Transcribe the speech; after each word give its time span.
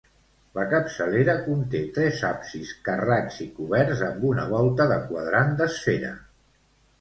La 0.59 0.61
capçalera 0.69 1.35
conté 1.47 1.81
tres 1.97 2.21
absis 2.29 2.71
carrats 2.87 3.37
i 3.45 3.47
coberts 3.59 4.03
amb 4.09 4.27
una 4.31 4.47
volta 4.55 4.89
de 4.95 4.99
quadrant 5.13 5.55
d'esfera. 5.63 6.13